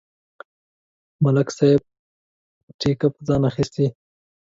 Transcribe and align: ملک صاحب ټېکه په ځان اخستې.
ملک 1.23 1.47
صاحب 1.57 1.81
ټېکه 2.79 3.07
په 3.15 3.21
ځان 3.27 3.41
اخستې. 3.49 3.85